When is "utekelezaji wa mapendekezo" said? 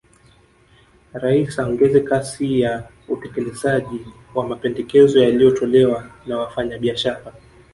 3.07-5.23